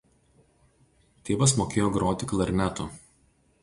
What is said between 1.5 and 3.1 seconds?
mokėjo groti klarnetu.